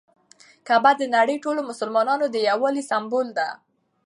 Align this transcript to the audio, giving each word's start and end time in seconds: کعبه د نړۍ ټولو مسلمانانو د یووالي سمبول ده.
کعبه 0.67 0.91
د 0.97 1.01
نړۍ 1.15 1.37
ټولو 1.45 1.61
مسلمانانو 1.69 2.25
د 2.29 2.35
یووالي 2.49 2.83
سمبول 2.91 3.27
ده. 3.37 3.49